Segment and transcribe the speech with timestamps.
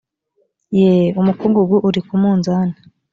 [0.79, 2.75] ye umukungugu uri ku munzani